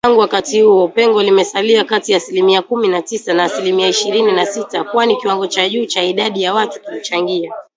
[0.05, 4.45] Tangu wakati huo, pengo limesalia kati ya asilimia kumi na tisa na asilimia ishirini na
[4.45, 7.53] sita, kwani kiwango cha juu cha idadi ya watu kilichangia